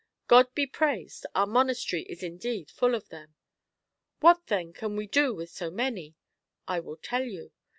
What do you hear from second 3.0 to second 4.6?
them. What